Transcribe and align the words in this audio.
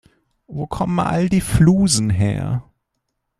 Wo 0.47 0.65
kommen 0.65 0.97
all 0.99 1.29
die 1.29 1.41
Flusen 1.41 2.09
her? 2.09 2.63